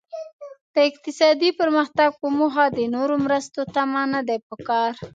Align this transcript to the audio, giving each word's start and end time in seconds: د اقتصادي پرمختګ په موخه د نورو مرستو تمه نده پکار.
د 0.73 0.75
اقتصادي 0.89 1.49
پرمختګ 1.59 2.09
په 2.21 2.27
موخه 2.37 2.65
د 2.77 2.79
نورو 2.95 3.15
مرستو 3.25 3.59
تمه 3.75 4.03
نده 4.13 4.37
پکار. 4.49 4.93